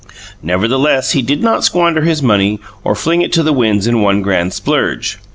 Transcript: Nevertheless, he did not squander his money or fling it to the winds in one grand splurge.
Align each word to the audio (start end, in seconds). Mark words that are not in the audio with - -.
Nevertheless, 0.41 1.11
he 1.11 1.21
did 1.21 1.43
not 1.43 1.63
squander 1.63 2.01
his 2.01 2.23
money 2.23 2.59
or 2.83 2.95
fling 2.95 3.21
it 3.21 3.31
to 3.33 3.43
the 3.43 3.53
winds 3.53 3.85
in 3.85 4.01
one 4.01 4.23
grand 4.23 4.51
splurge. 4.51 5.19